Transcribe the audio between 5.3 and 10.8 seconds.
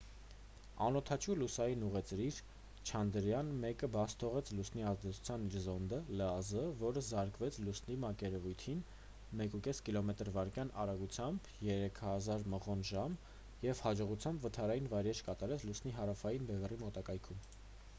իր զոնդը լազ որը զարկվեց լուսնի մակերևույթին 1,5 կմ/վ